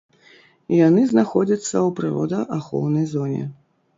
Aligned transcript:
Яны 0.87 1.01
знаходзяцца 1.11 1.59
ў 1.59 1.89
прыродаахоўнай 1.99 3.05
зоне. 3.15 3.43